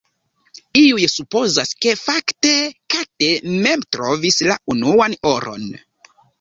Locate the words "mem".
3.61-3.87